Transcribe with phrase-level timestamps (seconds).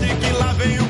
[0.00, 0.89] tarde que lá vem o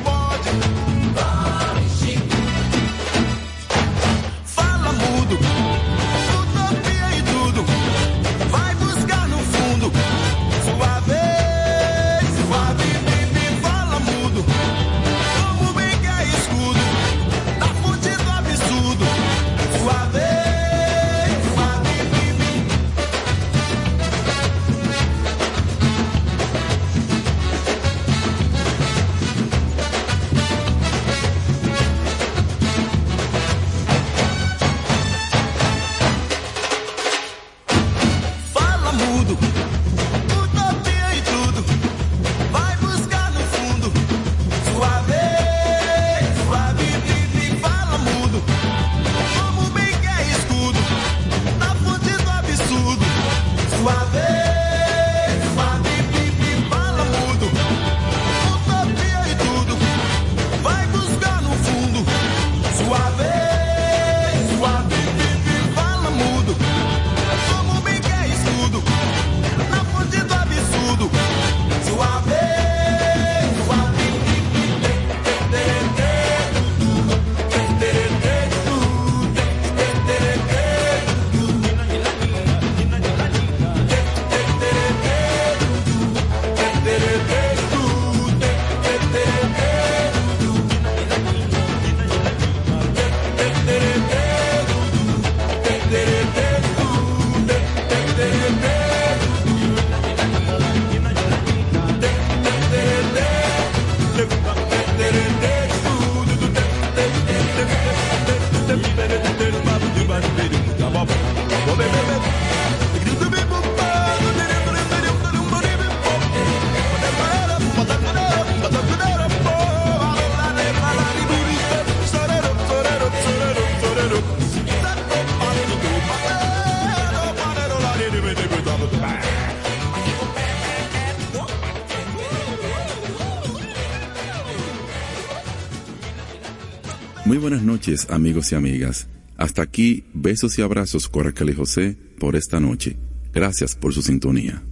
[137.40, 139.08] buenas noches, amigos y amigas.
[139.36, 142.98] Hasta aquí, besos y abrazos, Coracal y José, por esta noche.
[143.32, 144.62] Gracias por su sintonía.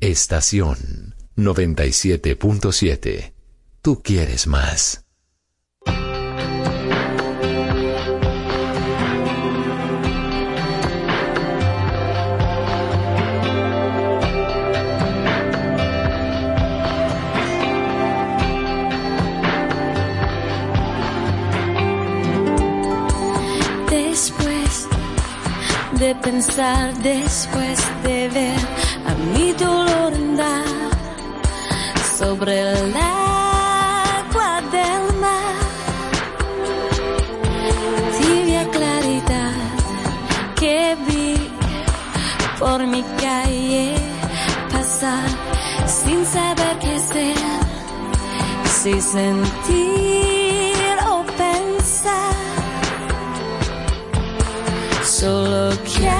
[0.00, 3.32] Estación 97.7.
[3.82, 4.99] Tú quieres más.
[26.40, 28.58] Pensar después de ver
[29.06, 30.64] a mi dolor andar
[32.18, 35.54] sobre el agua del mar.
[38.18, 39.52] Tibia claridad
[40.58, 41.34] que vi
[42.58, 43.96] por mi calle
[44.72, 45.28] pasar
[45.86, 47.36] sin saber qué ser,
[48.64, 50.74] si sentir
[51.06, 52.34] o pensar.
[55.04, 56.19] Solo quiero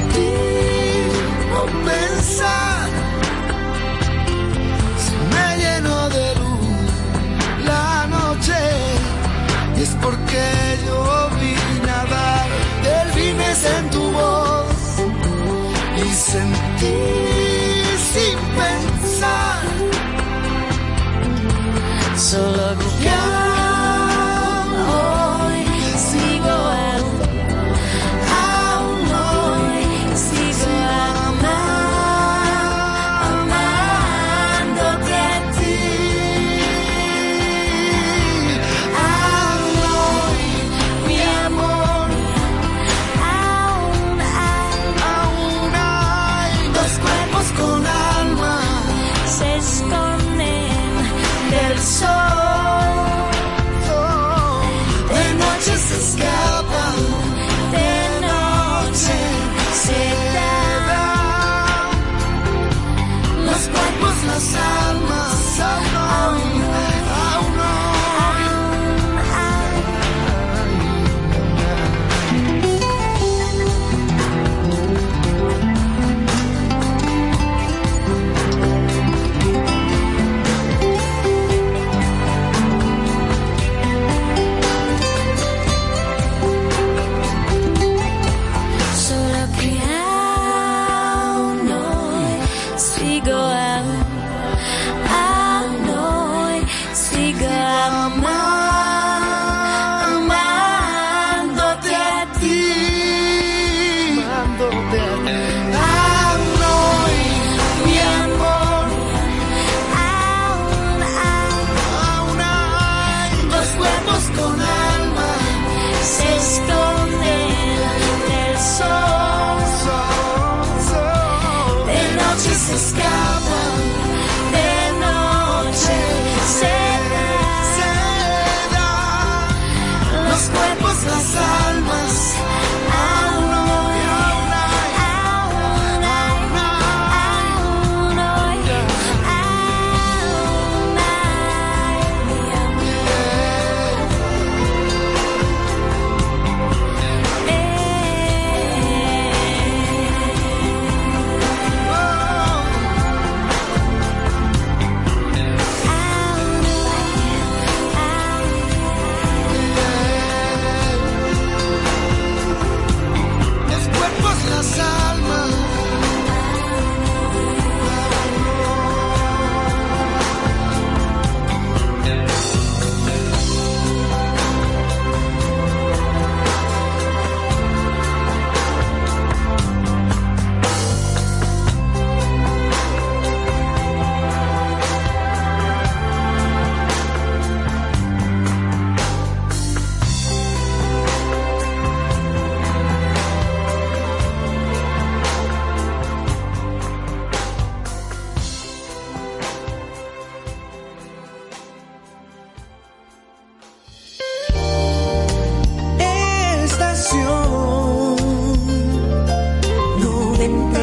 [18.13, 19.61] sin pensar.
[22.15, 23.30] Solo que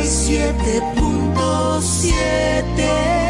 [0.09, 3.28] siete punto siete.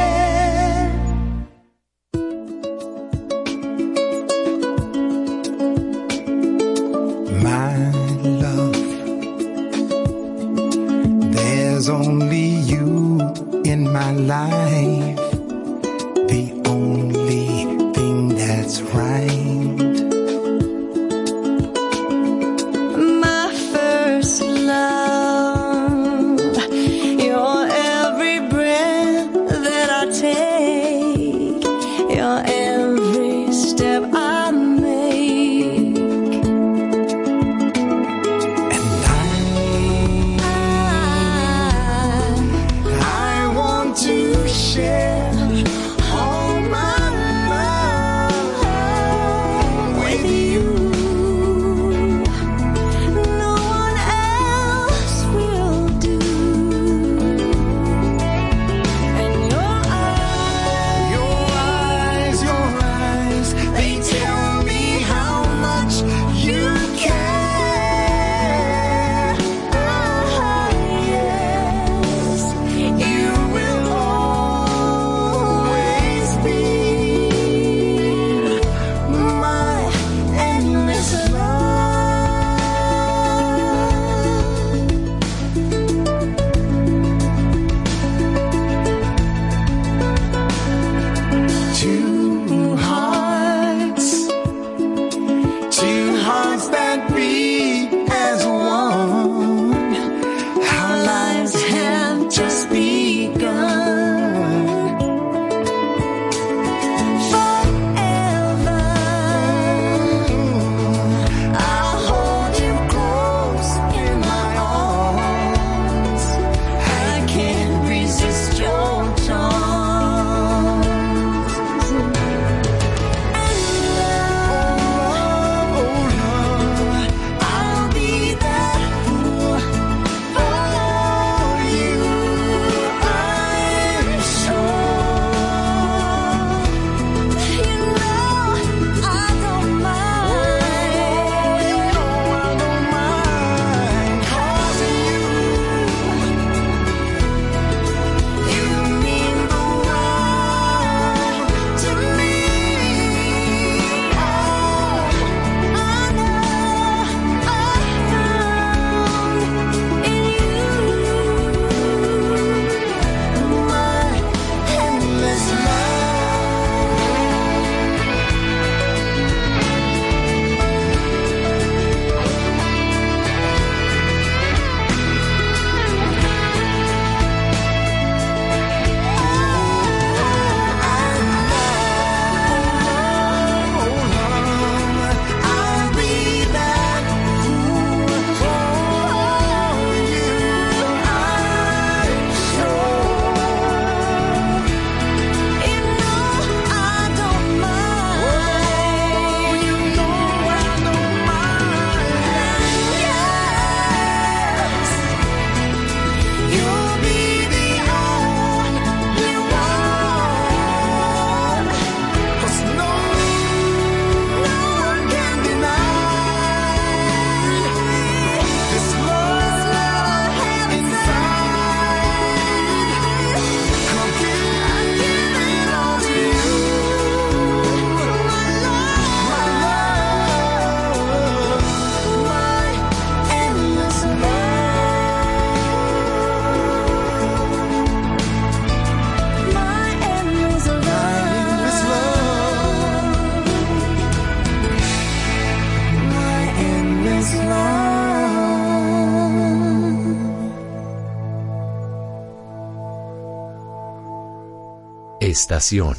[255.51, 255.97] Estación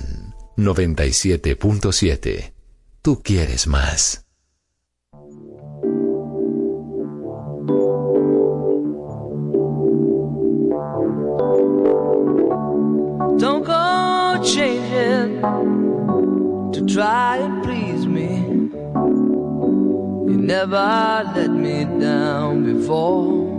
[0.57, 2.53] 97.7.
[3.01, 4.23] Tú quieres más.
[13.39, 15.41] Don't go changing
[16.71, 18.45] to try and please me.
[20.31, 23.49] You never let me down before.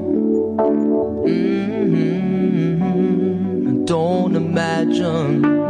[1.26, 2.20] Mm-hmm.
[3.86, 5.69] Don't imagine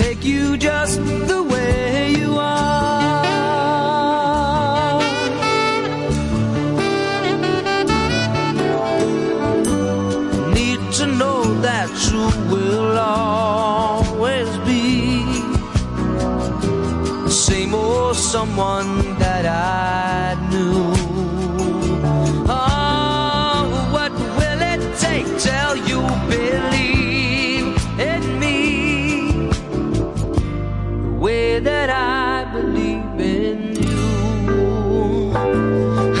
[0.00, 0.98] Take you just
[1.30, 3.20] the way you are.
[10.54, 15.22] Need to know that you will always be
[17.24, 20.09] the same old someone that I
[31.64, 35.32] that I believe in you.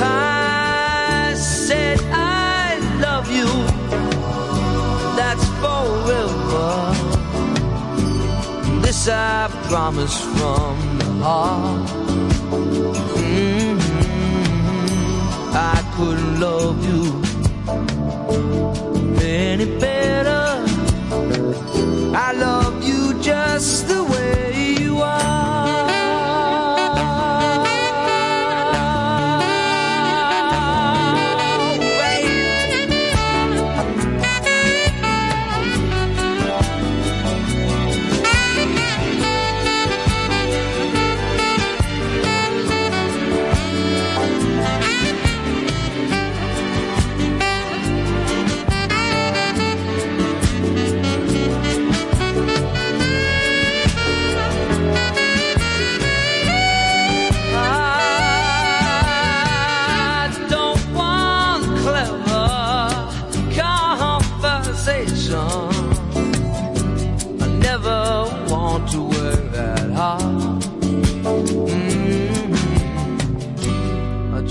[0.02, 3.48] I said I love you,
[5.16, 6.92] that's forever.
[8.82, 11.88] This I promise from the heart.
[13.16, 14.10] Mm-hmm.
[15.54, 17.22] I couldn't love you
[19.22, 20.64] any better.
[22.14, 24.49] I love you just the way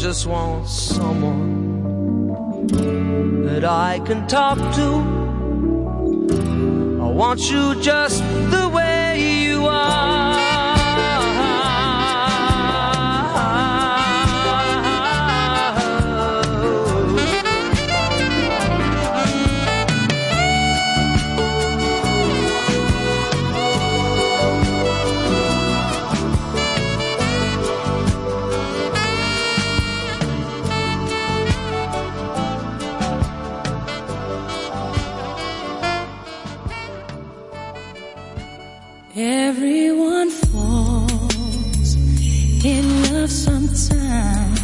[0.10, 2.66] just want someone
[3.46, 4.88] that I can talk to.
[7.00, 10.19] I want you just the way you are.
[39.22, 41.96] Everyone falls
[42.64, 44.62] in love sometimes.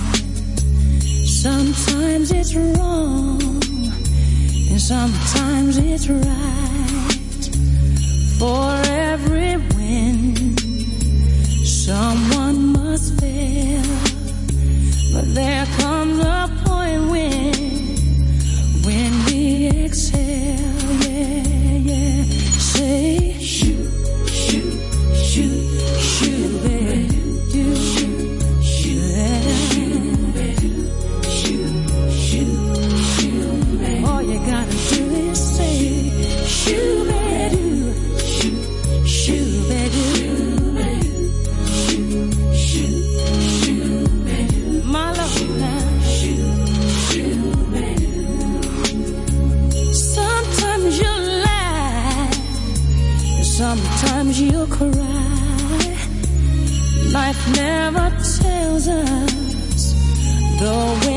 [1.30, 3.42] Sometimes it's wrong,
[4.72, 7.50] and sometimes it's right.
[8.40, 10.56] For every win,
[11.66, 13.84] someone must fail.
[15.14, 17.54] But there comes a point when,
[18.86, 21.44] when we exhale, yeah,
[21.92, 22.24] yeah.
[22.58, 23.25] Say,
[25.36, 26.00] Shoot!
[26.00, 26.64] Shoot!
[26.64, 26.75] baby.
[57.56, 58.10] Never
[58.42, 59.94] tells us
[60.60, 61.15] the winds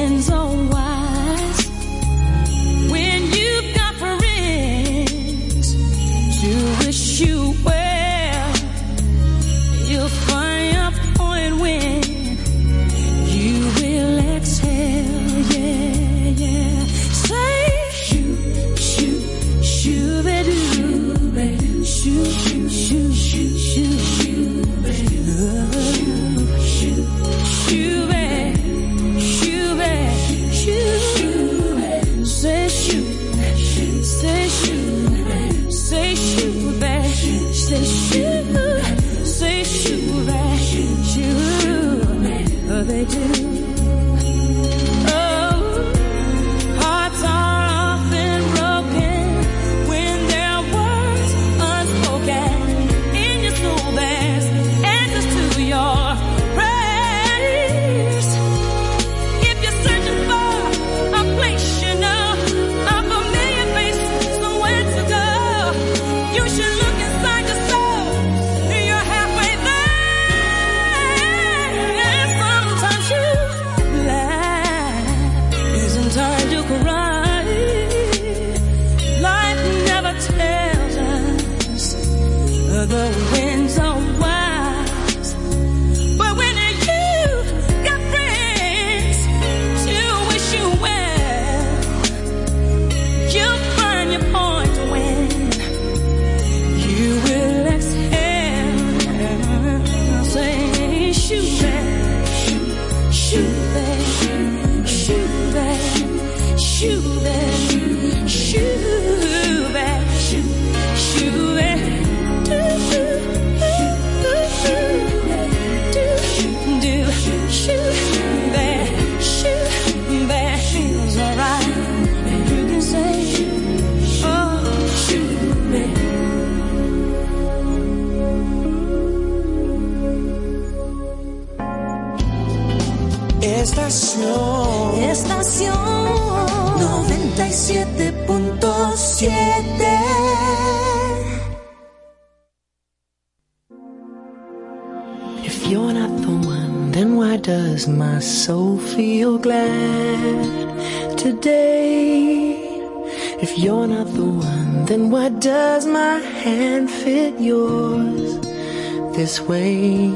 [159.29, 160.09] this way.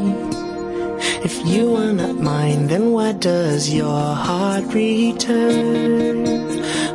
[1.28, 6.16] If you are not mine, then why does your heart return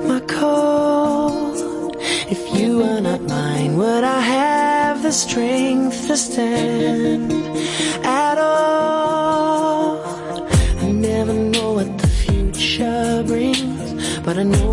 [0.10, 1.54] my call?
[2.36, 7.32] If you are not mine, would I have the strength to stand
[8.24, 10.02] at all?
[10.86, 14.67] I never know what the future brings, but I know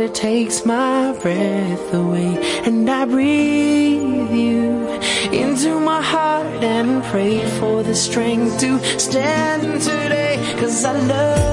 [0.00, 2.62] but it takes my breath away.
[2.64, 4.86] And I breathe you
[5.30, 10.38] into my heart and pray for the strength to stand today.
[10.58, 11.49] Cause I love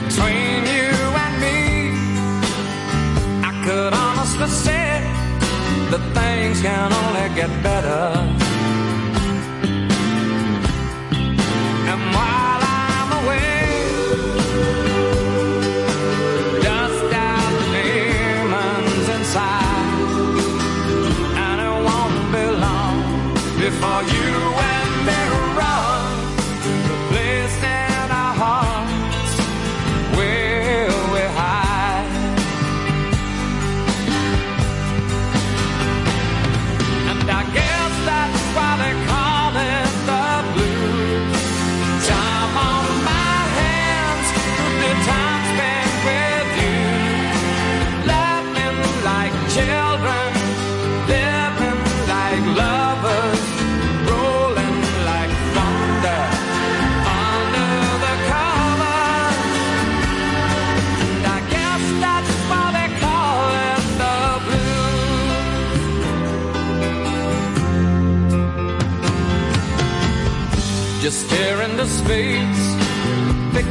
[0.00, 0.92] between you
[1.24, 1.58] and me.
[3.50, 5.02] I could honestly say
[5.90, 8.47] that things can only get better.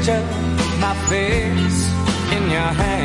[0.08, 0.24] picture
[0.80, 1.92] my face
[2.32, 2.97] in your hand.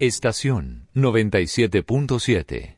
[0.00, 2.77] Estación 97.7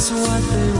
[0.00, 0.79] Just what they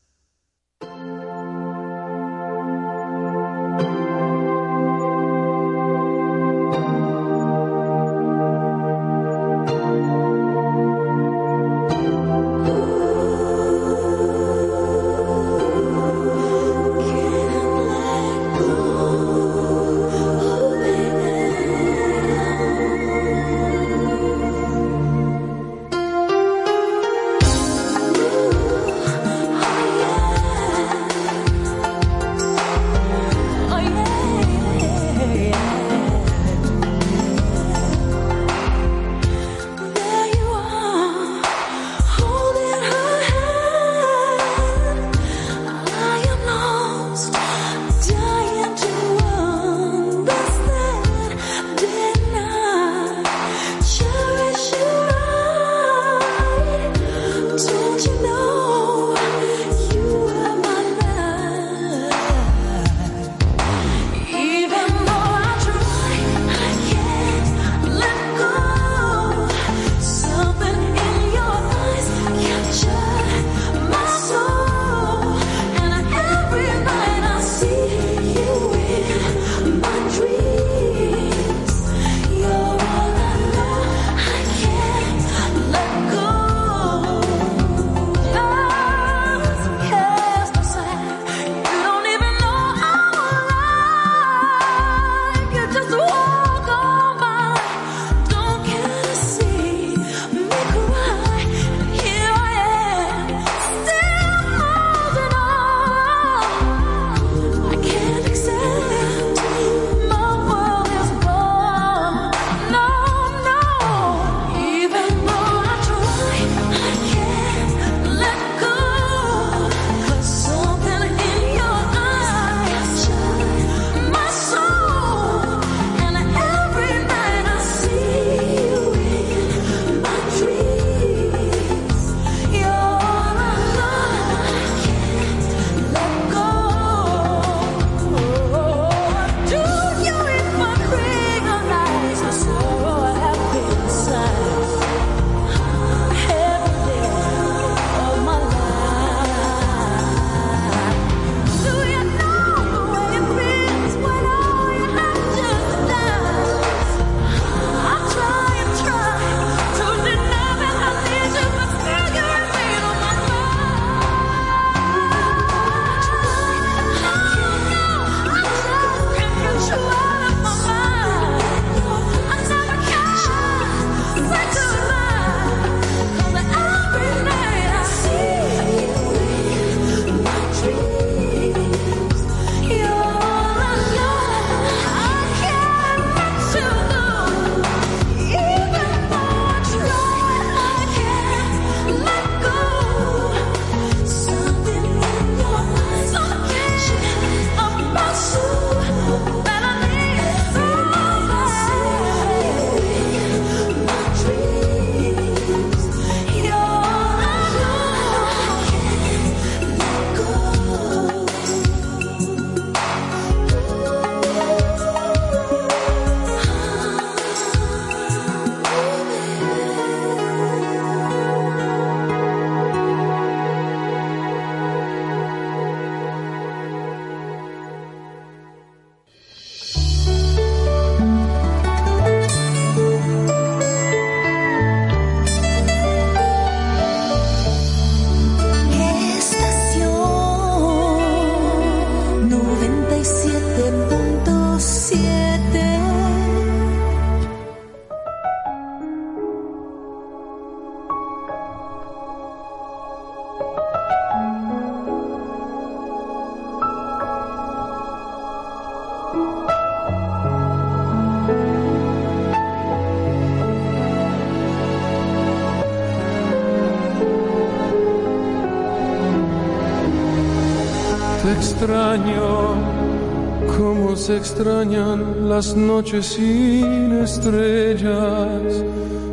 [274.01, 278.65] Se extrañan las noches sin estrellas,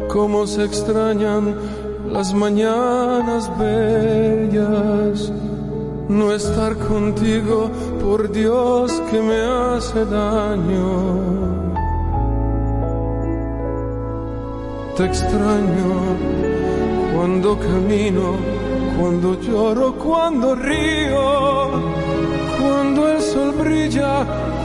[0.09, 1.55] como se extrañan
[2.11, 5.31] las mañanas bellas.
[6.09, 7.71] No estar contigo,
[8.01, 10.89] por Dios que me hace daño.
[14.97, 15.93] Te extraño
[17.15, 18.37] cuando camino,
[18.99, 21.99] cuando lloro, cuando río,
[22.59, 24.27] cuando el sol brilla,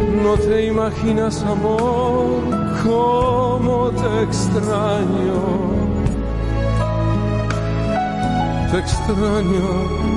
[0.00, 2.42] No te imaginas, amor,
[2.82, 5.40] cómo te extraño.
[8.70, 10.10] Te extraño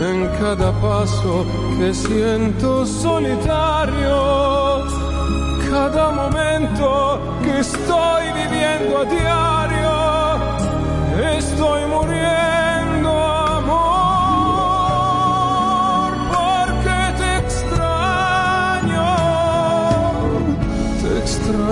[0.00, 1.44] en cada paso
[1.78, 4.18] que siento solitario.
[5.70, 9.92] Cada momento que estoy viviendo a diario.
[11.38, 12.61] Estoy muriendo,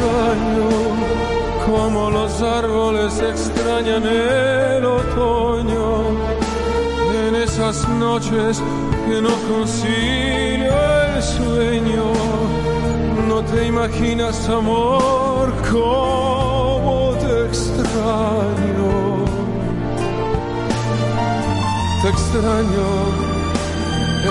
[0.00, 0.68] Extraño
[1.66, 6.02] como los árboles extrañan el otoño.
[7.26, 8.62] En esas noches
[9.06, 10.72] que no concilio
[11.06, 12.04] el sueño,
[13.28, 18.90] no te imaginas, amor, cómo te extraño.
[22.02, 22.88] Te extraño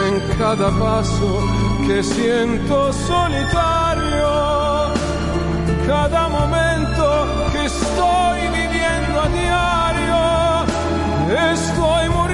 [0.08, 1.44] en cada paso
[1.86, 3.79] que siento solitario
[5.90, 7.04] cada momento
[7.52, 10.22] que estoy viviendo a diario,
[11.52, 12.29] estoy muriendo,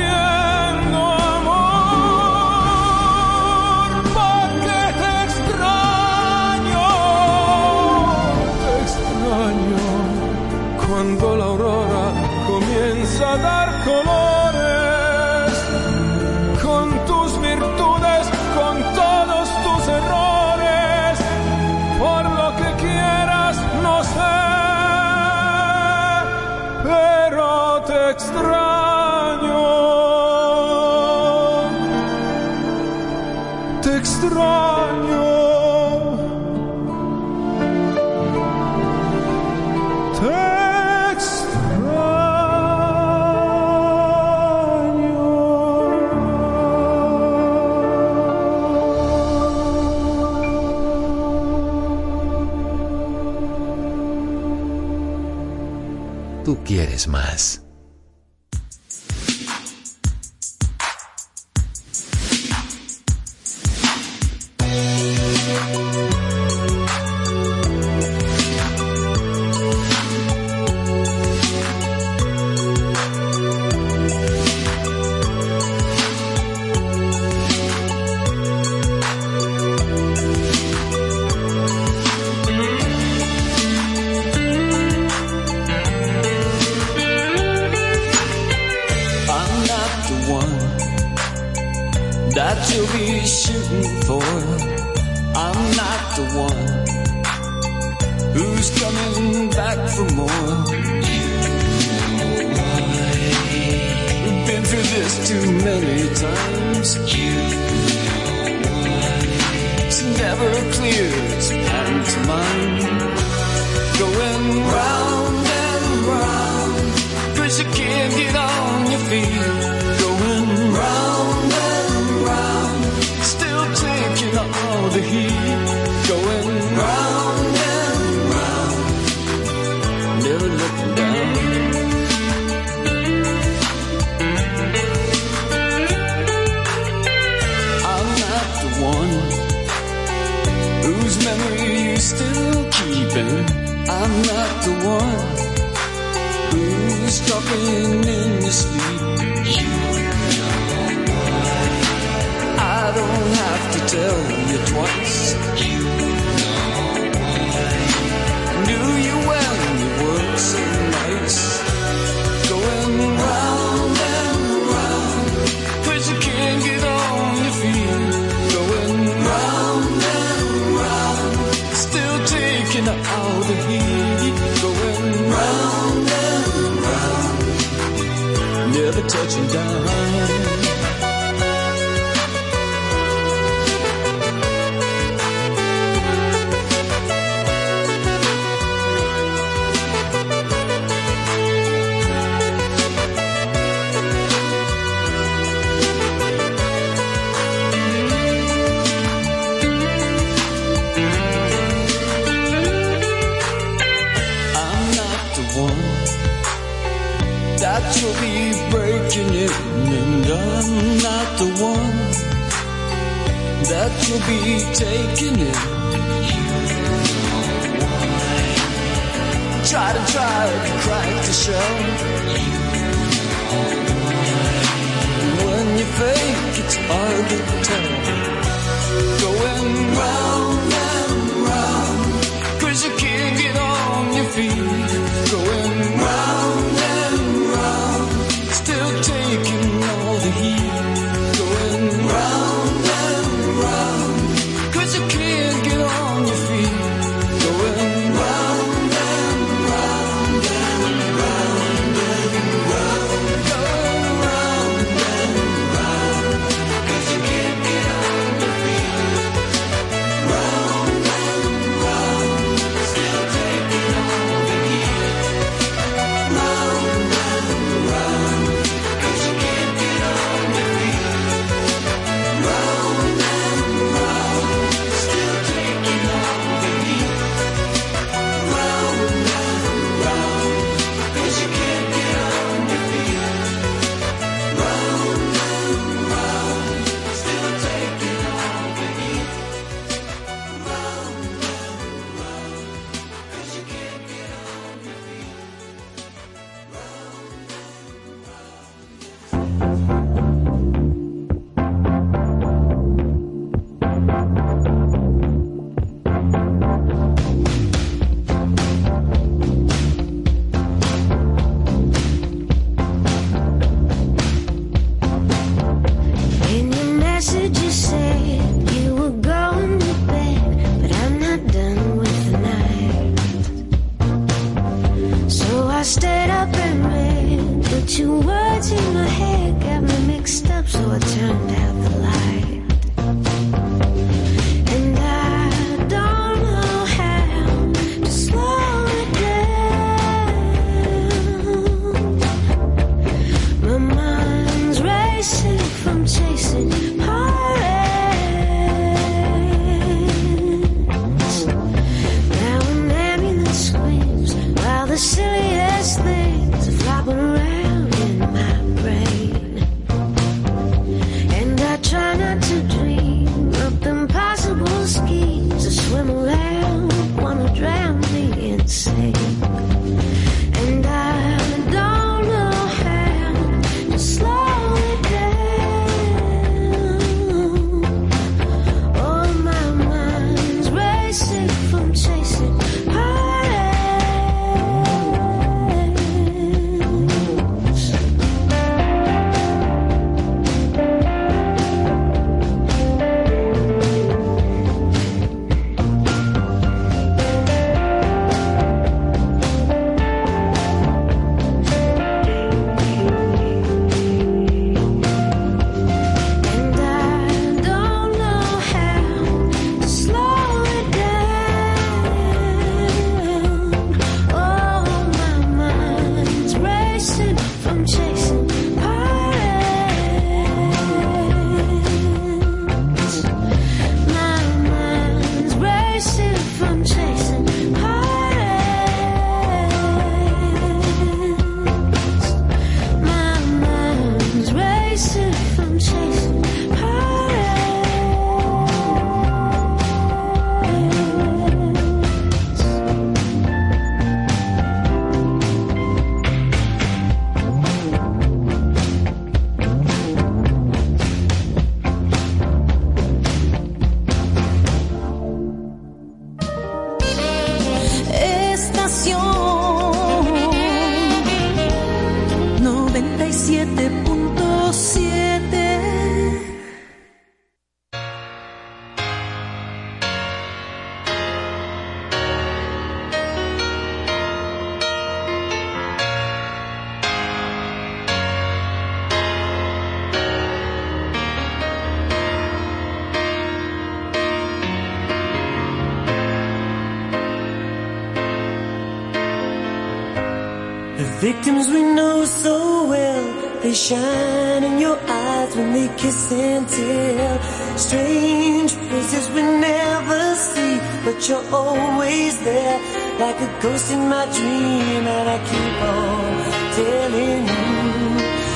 [491.25, 497.41] Victims we know so well, they shine in your eyes when they kiss and tell.
[497.79, 502.77] Strange faces we never see, but you're always there,
[503.17, 505.03] like a ghost in my dream.
[505.17, 506.31] And I keep on
[506.79, 507.65] telling you,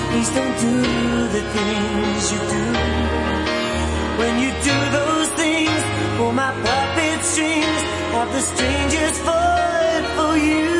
[0.09, 0.75] please don't do
[1.35, 2.65] the things you do.
[4.21, 5.81] When you do those things,
[6.17, 7.81] pull my puppet strings,
[8.13, 10.78] have the strangest fall for you.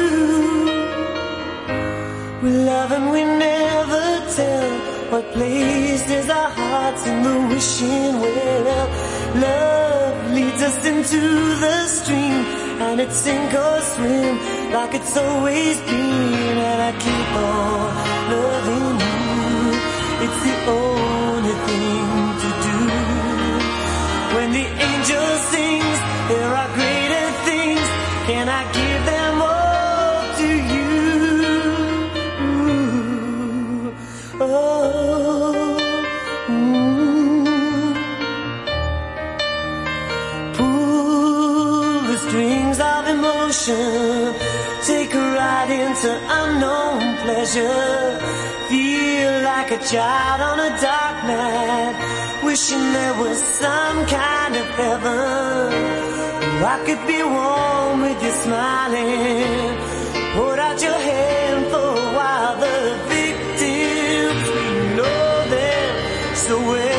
[2.92, 4.06] And we never
[4.36, 4.72] tell
[5.12, 8.88] what places our hearts in the wishing well.
[9.36, 11.20] Love leads us into
[11.64, 12.46] the stream
[12.82, 14.36] and it's sink or swim
[14.74, 16.58] like it's always been.
[16.70, 17.94] And I keep on
[18.34, 19.20] loving you.
[20.26, 22.08] It's the only thing
[22.42, 22.78] to do.
[24.36, 25.69] When the angels sings,
[46.02, 48.20] into unknown pleasure.
[48.70, 52.42] Feel like a child on a dark night.
[52.44, 55.74] Wishing there was some kind of heaven.
[56.32, 59.76] Oh, I could be warm with you smiling.
[60.36, 62.56] Put out your hand for a while.
[62.64, 66.99] The victims, we know them so well.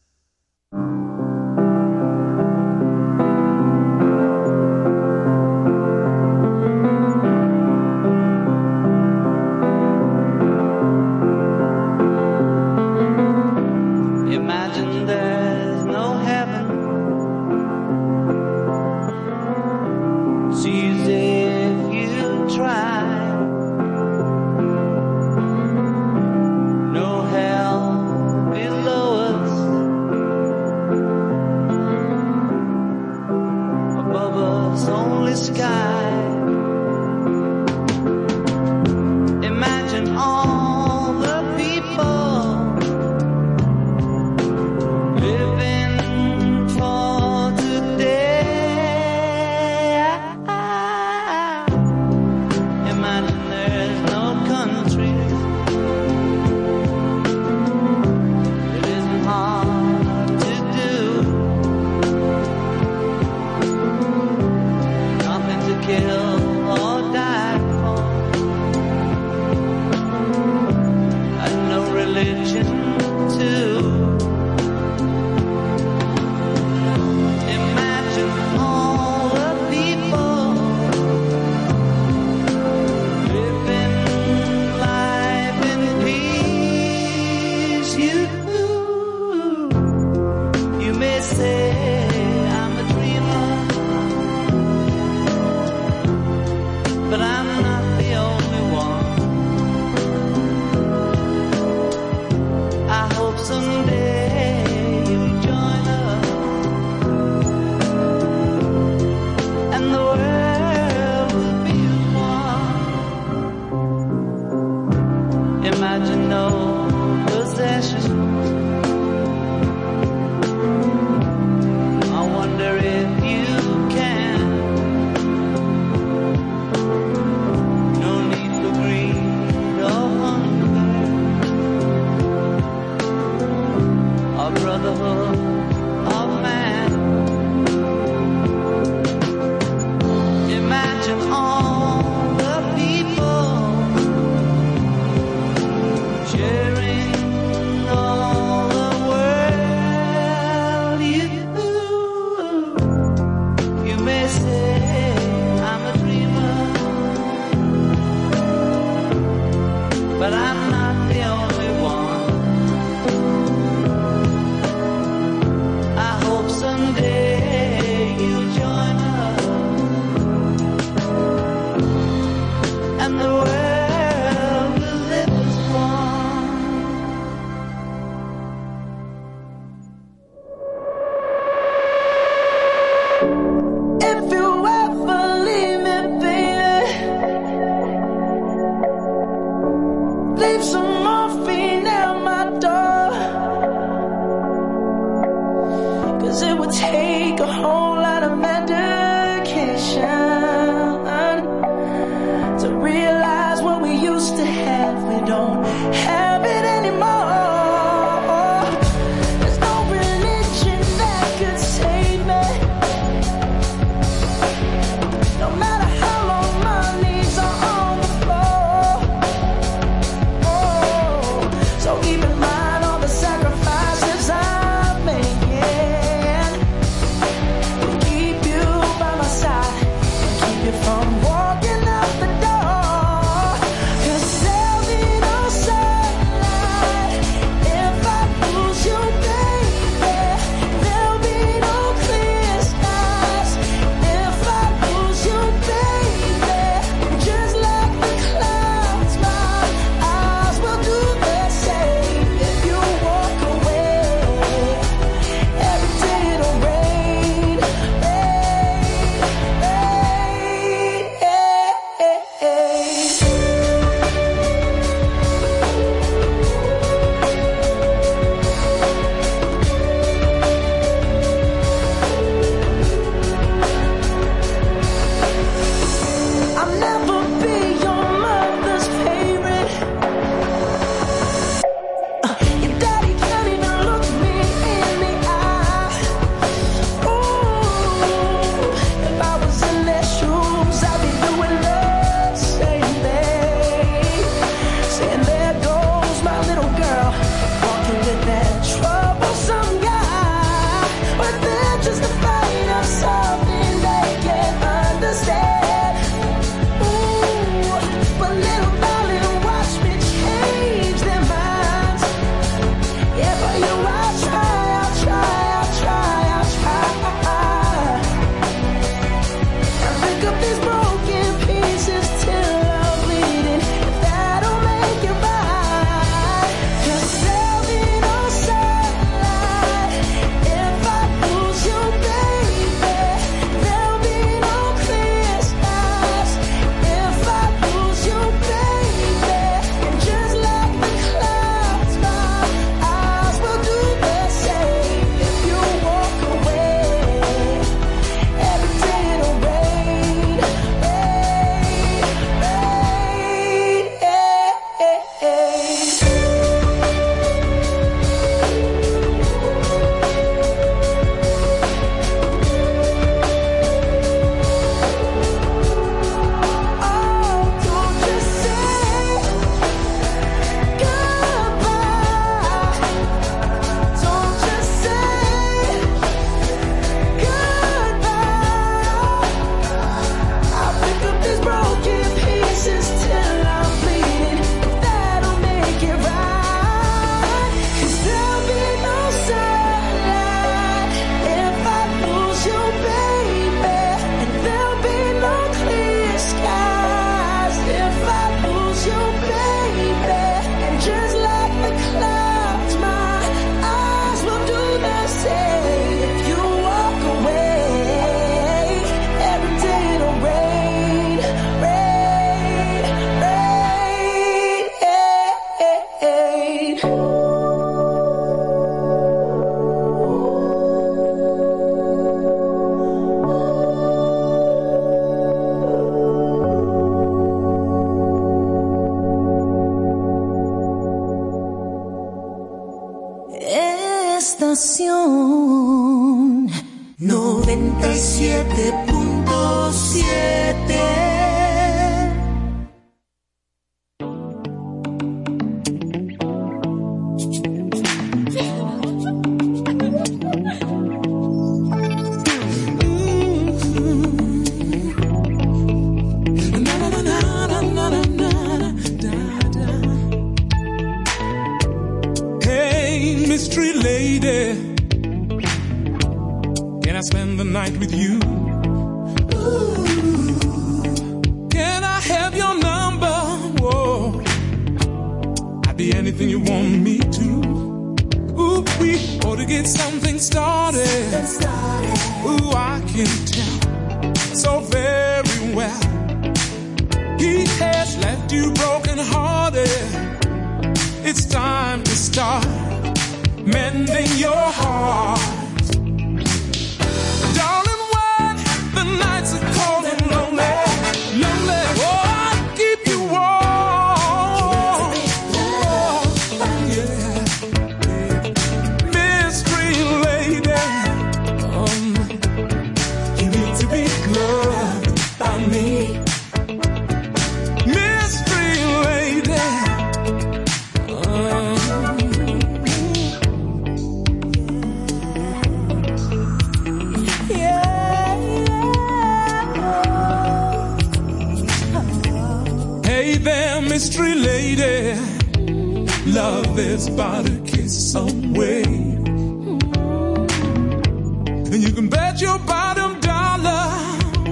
[541.61, 543.69] And you can bet your bottom dollar.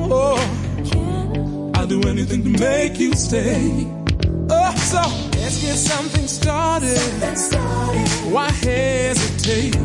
[0.09, 3.85] Oh, I'll do anything to make you stay.
[4.49, 5.01] Oh, so
[5.37, 6.97] let's get something started.
[8.33, 9.77] Why hesitate?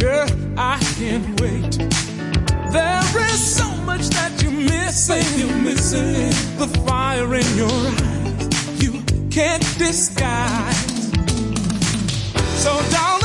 [0.00, 0.26] Girl,
[0.58, 1.78] I can't wait.
[2.72, 5.38] There is so much that you're missing.
[5.38, 8.82] You're missing the fire in your eyes.
[8.82, 11.12] You can't disguise.
[12.64, 13.23] So, darling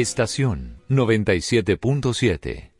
[0.00, 2.79] Estación 97.7.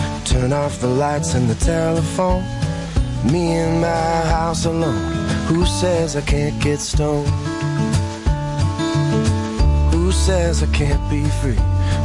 [0.31, 2.41] Turn off the lights and the telephone.
[3.29, 5.11] Me in my house alone.
[5.47, 7.27] Who says I can't get stoned?
[9.93, 11.59] Who says I can't be free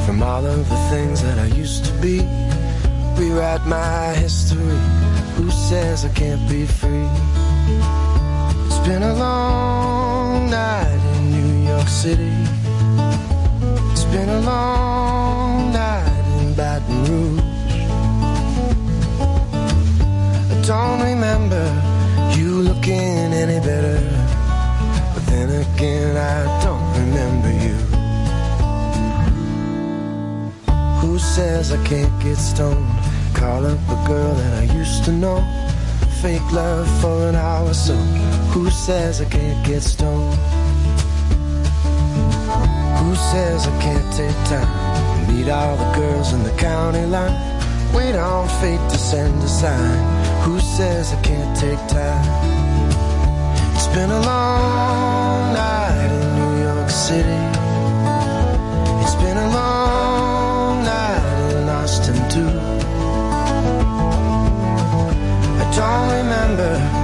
[0.04, 2.18] from all of the things that I used to be?
[3.16, 4.80] Rewrite my history.
[5.36, 7.08] Who says I can't be free?
[8.66, 12.34] It's been a long night in New York City.
[13.92, 17.55] It's been a long night in Baton Rouge.
[20.66, 21.64] Don't remember
[22.36, 24.00] you looking any better.
[25.14, 27.76] But then again, I don't remember you.
[31.00, 32.84] Who says I can't get stoned?
[33.32, 35.38] Call up a girl that I used to know.
[36.20, 37.94] Fake love for an hour so.
[38.52, 40.34] Who says I can't get stoned?
[42.98, 45.28] Who says I can't take time?
[45.28, 47.36] Meet all the girls in the county line.
[47.94, 50.15] Wait on fate to send a sign.
[50.46, 52.24] Who says I can't take time?
[53.74, 57.42] It's been a long night in New York City.
[59.02, 62.52] It's been a long night in Austin, too.
[65.62, 66.95] I don't remember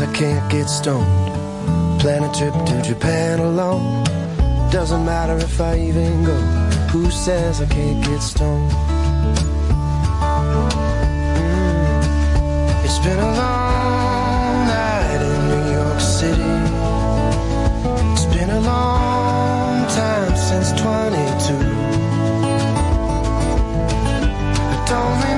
[0.00, 1.06] I can't get stoned?
[2.00, 4.04] Plan a trip to Japan alone.
[4.70, 6.36] Doesn't matter if I even go.
[6.92, 8.70] Who says I can't get stoned?
[8.72, 9.64] Mm.
[12.84, 16.52] It's been a long night in New York City.
[18.12, 21.54] It's been a long time since 22.
[24.72, 25.35] I don't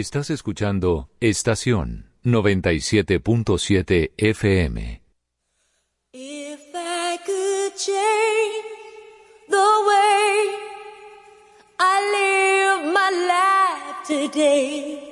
[0.00, 5.02] Estás escuchando Estación 97.7 FM.
[6.14, 8.64] If I could change
[9.46, 10.56] the way
[11.78, 15.04] I live my life today,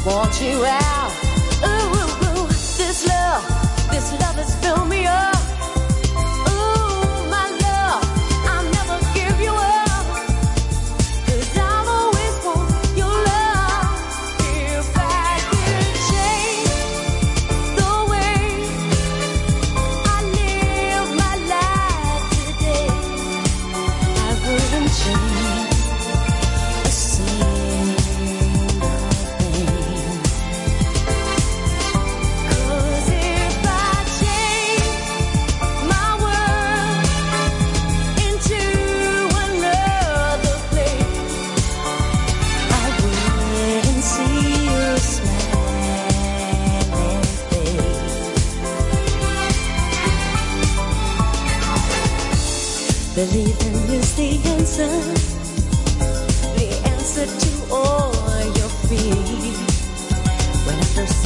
[0.07, 1.11] Want you out.
[1.65, 3.43] Ooh, ooh, ooh, this love,
[3.91, 4.36] this love.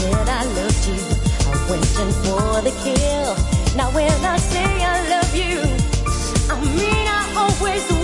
[0.02, 1.02] said I loved you.
[1.52, 3.32] I'm waiting for the kill.
[3.78, 5.58] Now when I say I love you,
[6.54, 8.01] I mean I always will.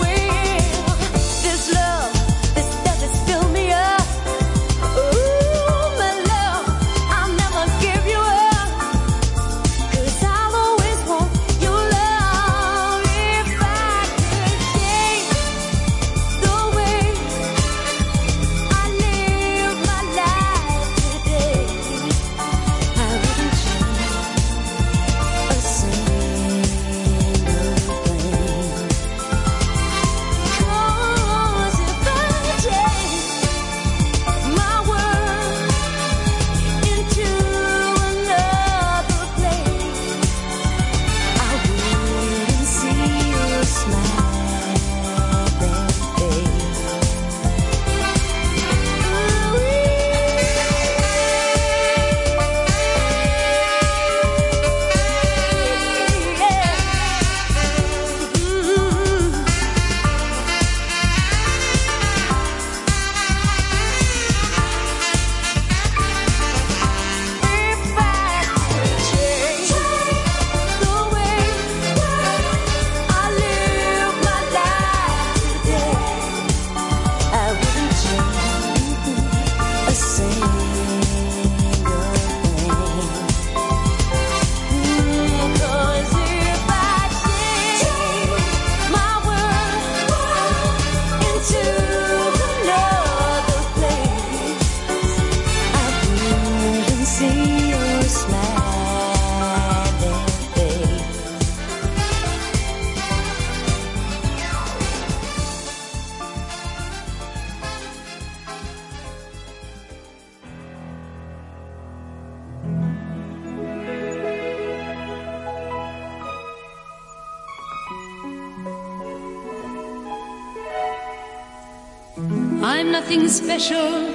[122.78, 124.14] I'm nothing special.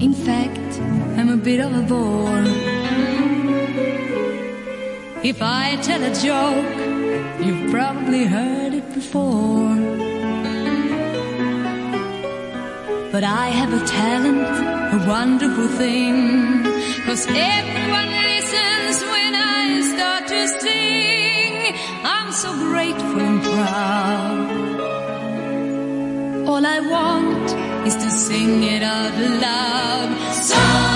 [0.00, 0.80] In fact,
[1.18, 2.46] I'm a bit of a bore.
[5.22, 6.74] If I tell a joke,
[7.44, 9.76] you've probably heard it before.
[13.12, 14.56] But I have a talent,
[14.96, 16.62] a wonderful thing.
[17.04, 21.76] Cause everyone listens when I start to sing.
[22.04, 24.62] I'm so grateful and proud.
[26.48, 27.41] All I want
[28.32, 30.91] sing it out loud.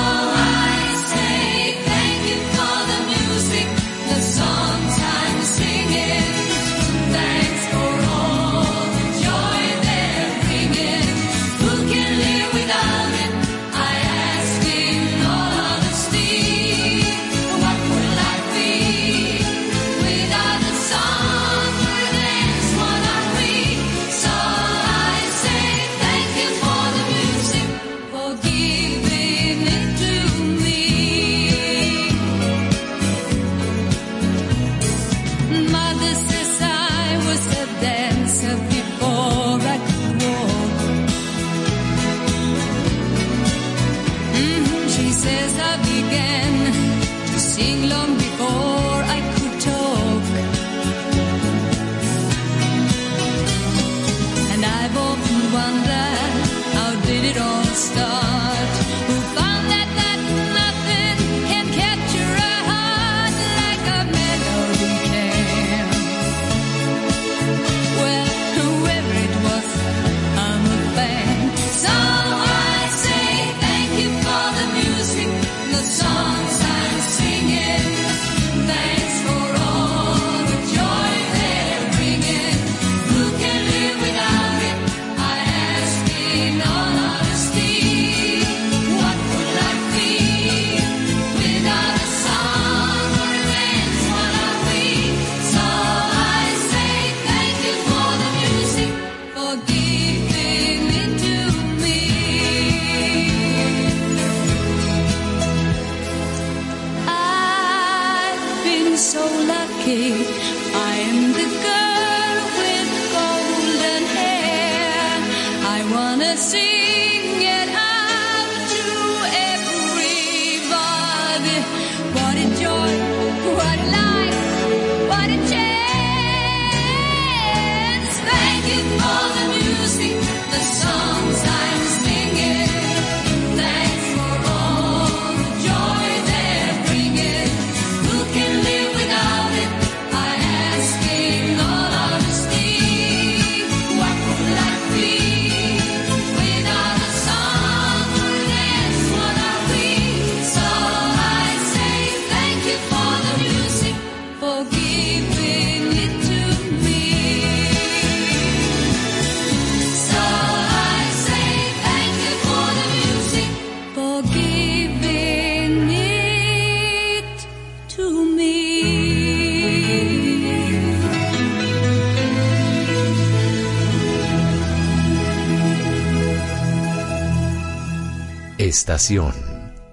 [179.07, 179.33] Pasión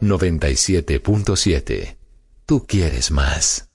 [0.02, 1.98] 97.7.
[2.48, 3.70] Tú quieres más.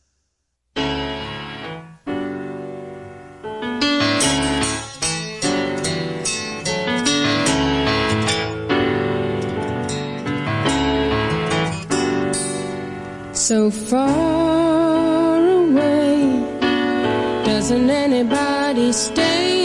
[13.32, 16.44] So far away,
[17.44, 19.57] doesn't anybody stay?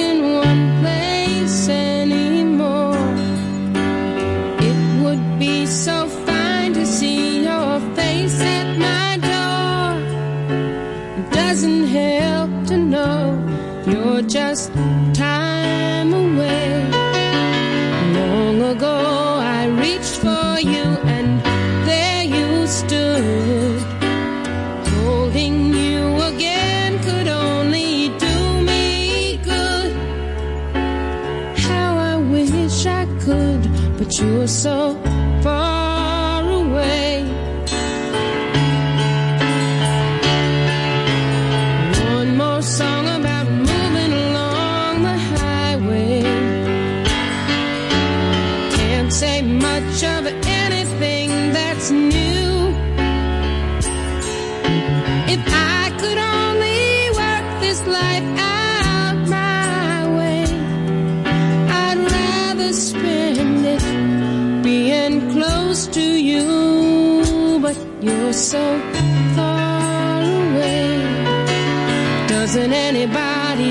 [34.47, 35.02] so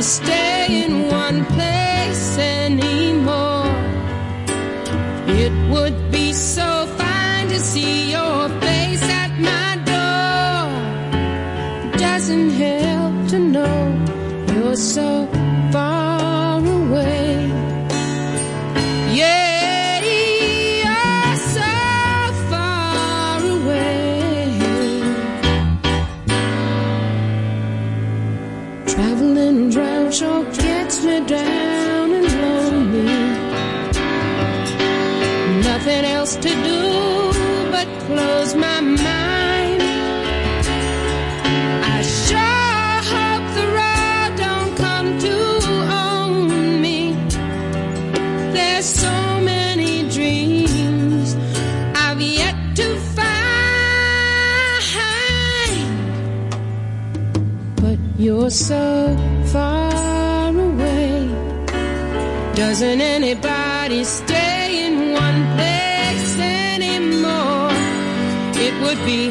[0.03, 0.52] stay
[62.83, 67.71] Doesn't anybody stay in one place anymore?
[68.59, 69.31] It would be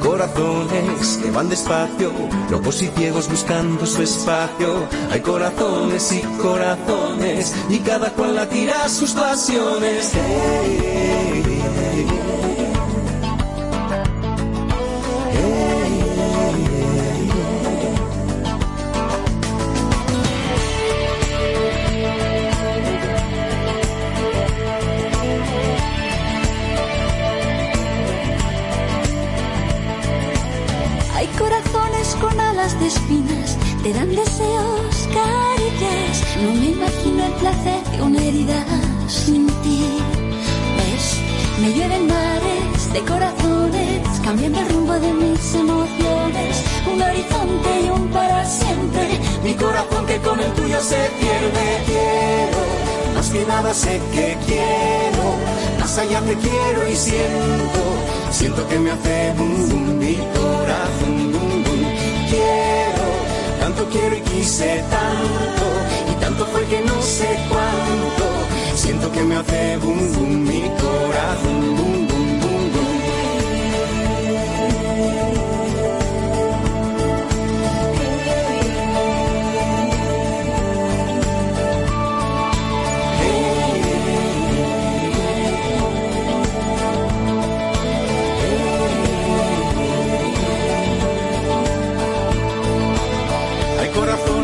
[0.00, 2.12] Corazones que van despacio,
[2.50, 4.86] locos y ciegos buscando su espacio.
[5.10, 10.12] Hay corazones y corazones, y cada cual latirá sus pasiones.
[50.44, 51.64] El tuyo se pierde.
[51.86, 52.62] Quiero,
[53.14, 55.24] más que nada sé que quiero.
[55.78, 57.80] Más allá te quiero y siento.
[58.30, 61.82] Siento que me hace bum bum mi corazón bum bum.
[62.30, 63.06] Quiero,
[63.60, 65.64] tanto quiero y quise tanto.
[66.10, 68.24] Y tanto fue que no sé cuánto.
[68.74, 72.01] Siento que me hace bum bum mi corazón bum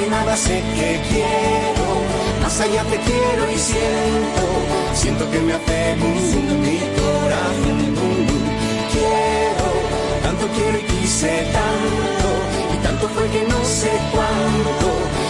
[0.00, 1.86] Que nada sé que quiero,
[2.42, 4.44] más allá te quiero y siento,
[4.94, 7.96] siento que me hace boom, mi corazón.
[8.92, 9.68] Quiero,
[10.22, 12.28] tanto quiero y quise tanto,
[12.74, 14.86] y tanto fue que no sé cuánto,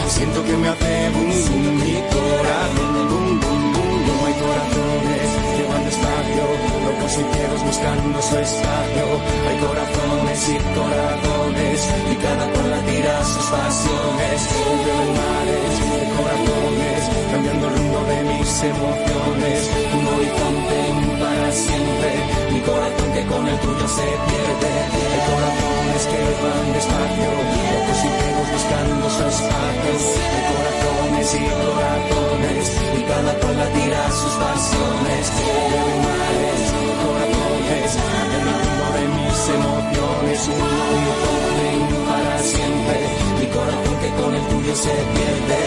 [0.08, 3.49] siento que me hace boom, boom, mi corazón.
[4.40, 6.44] Corazones que van despacio,
[6.86, 9.04] locos y ciegos buscando su espacio.
[9.48, 11.78] Hay corazones y corazones,
[12.12, 14.38] y cada cual tira sus pasiones.
[14.50, 17.00] Llueven mares de corazones,
[17.30, 19.58] cambiando el rumbo de mis emociones.
[19.96, 20.78] Un horizonte
[21.20, 22.10] para siempre,
[22.52, 24.72] mi corazón que con el tuyo se pierde.
[25.10, 27.28] Hay corazones que van despacio,
[27.72, 29.92] locos y ciegos buscando su espacio.
[30.34, 32.64] Hay corazones y corazones,
[32.98, 35.32] y cada cual tira sus pasiones.
[35.38, 36.62] Llueven mares
[37.02, 37.90] corazones,
[38.36, 40.40] el rumbo de mis emociones.
[40.48, 40.60] Un
[41.80, 42.98] un para siempre,
[43.40, 45.60] mi corazón que con el tuyo se pierde.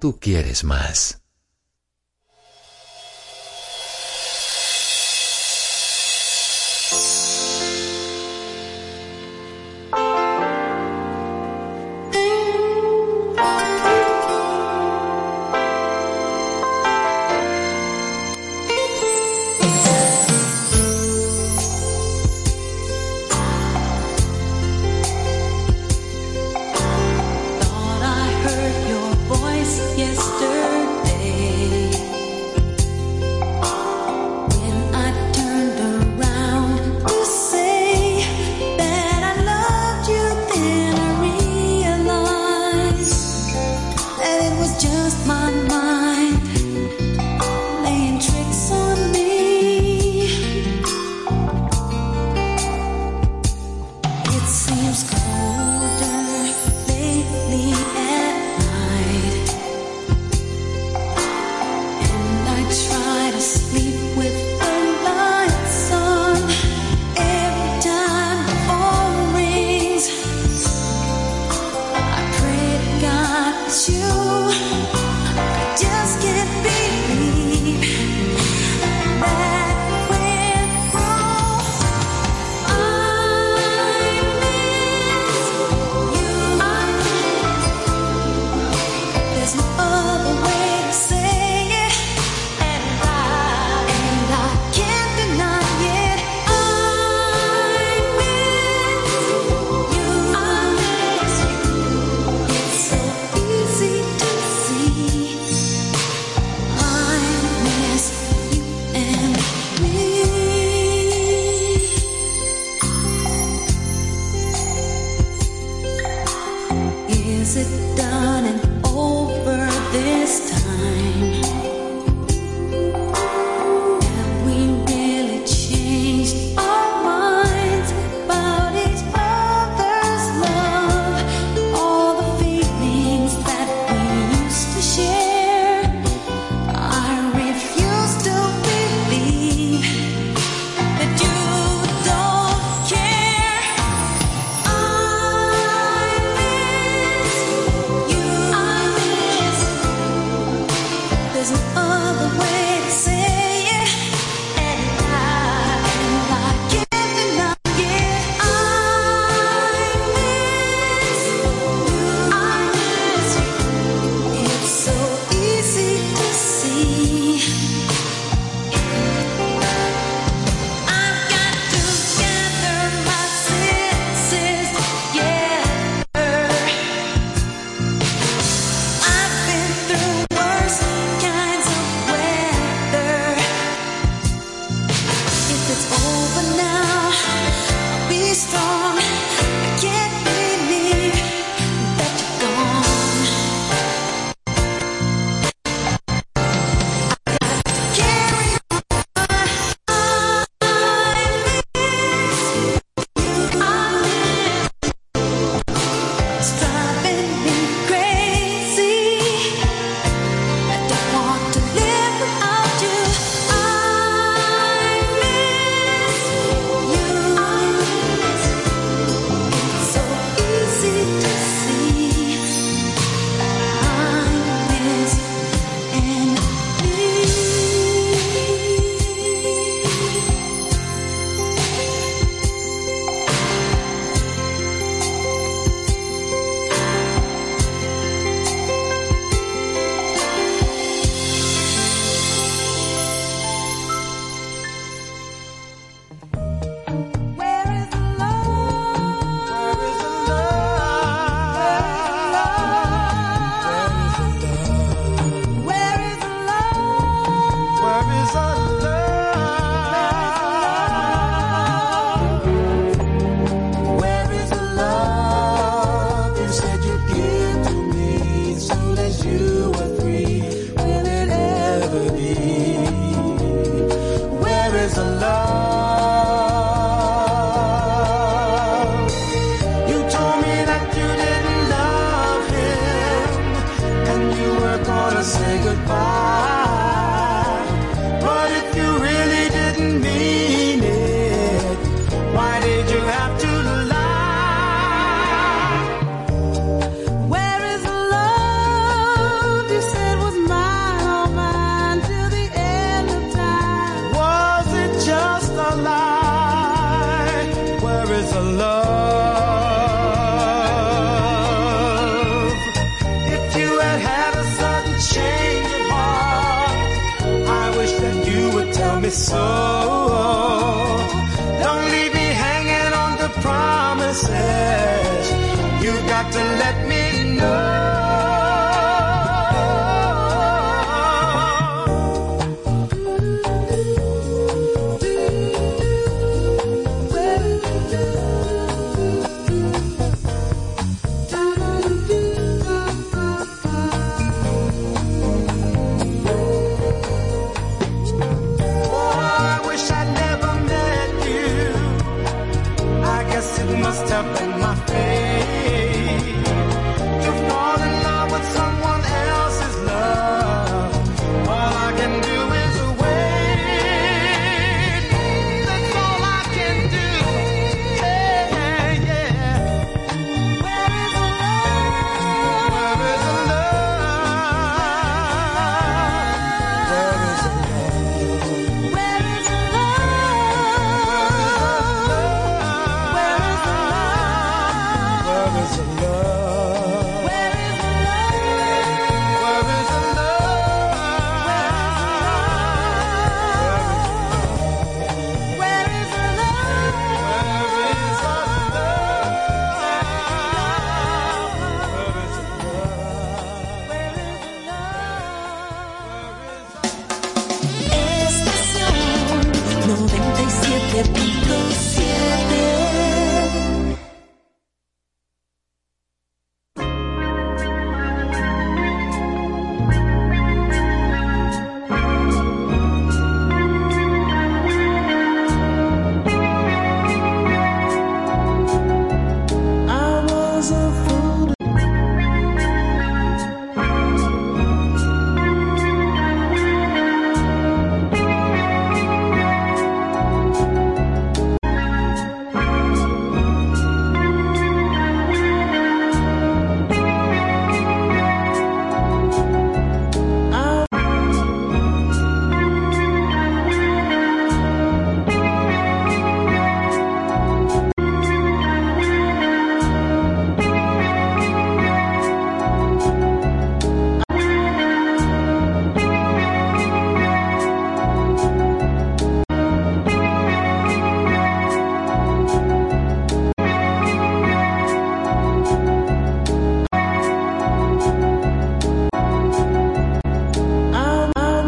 [0.00, 1.21] Tú quieres más.